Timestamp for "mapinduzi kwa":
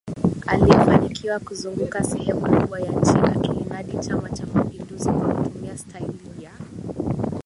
4.53-5.33